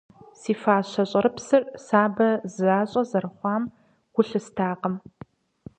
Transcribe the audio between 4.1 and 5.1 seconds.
гу лъыстакъым.